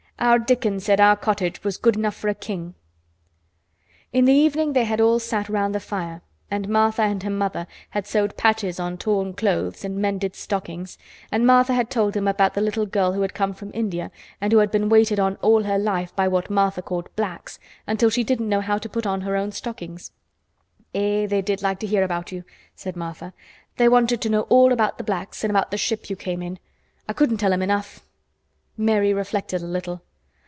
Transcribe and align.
Our 0.23 0.37
Dickon 0.37 0.73
he 0.75 0.79
said 0.81 1.01
our 1.01 1.15
cottage 1.15 1.63
was 1.63 1.77
good 1.77 1.95
enough 1.95 2.13
for 2.13 2.27
a 2.27 2.35
king 2.35 2.59
to 2.59 2.65
live 2.67 2.73
in." 4.13 4.19
In 4.19 4.25
the 4.25 4.33
evening 4.33 4.73
they 4.73 4.83
had 4.83 5.01
all 5.01 5.17
sat 5.17 5.49
round 5.49 5.73
the 5.73 5.79
fire, 5.79 6.21
and 6.51 6.69
Martha 6.69 7.01
and 7.01 7.23
her 7.23 7.29
mother 7.31 7.65
had 7.89 8.05
sewed 8.05 8.37
patches 8.37 8.79
on 8.79 8.99
torn 8.99 9.33
clothes 9.33 9.83
and 9.83 9.97
mended 9.97 10.35
stockings 10.35 10.99
and 11.31 11.47
Martha 11.47 11.73
had 11.73 11.89
told 11.89 12.13
them 12.13 12.27
about 12.27 12.53
the 12.53 12.61
little 12.61 12.85
girl 12.85 13.13
who 13.13 13.23
had 13.23 13.33
come 13.33 13.51
from 13.55 13.71
India 13.73 14.11
and 14.39 14.53
who 14.53 14.59
had 14.59 14.69
been 14.69 14.89
waited 14.89 15.19
on 15.19 15.37
all 15.37 15.63
her 15.63 15.79
life 15.79 16.15
by 16.15 16.27
what 16.27 16.51
Martha 16.51 16.83
called 16.83 17.09
"blacks" 17.15 17.57
until 17.87 18.11
she 18.11 18.23
didn't 18.23 18.47
know 18.47 18.61
how 18.61 18.77
to 18.77 18.87
put 18.87 19.07
on 19.07 19.21
her 19.21 19.35
own 19.35 19.51
stockings. 19.51 20.11
"Eh! 20.93 21.25
they 21.25 21.41
did 21.41 21.63
like 21.63 21.79
to 21.79 21.87
hear 21.87 22.03
about 22.03 22.31
you," 22.31 22.43
said 22.75 22.95
Martha. 22.95 23.33
"They 23.77 23.89
wanted 23.89 24.21
to 24.21 24.29
know 24.29 24.43
all 24.49 24.71
about 24.71 24.99
th' 24.99 25.03
blacks 25.07 25.43
an' 25.43 25.49
about 25.49 25.71
th' 25.71 25.79
ship 25.79 26.11
you 26.11 26.15
came 26.15 26.43
in. 26.43 26.59
I 27.09 27.13
couldn't 27.13 27.37
tell 27.37 27.53
'em 27.53 27.63
enough." 27.63 28.01
Mary 28.77 29.15
reflected 29.15 29.63
a 29.63 29.65
little. 29.65 30.03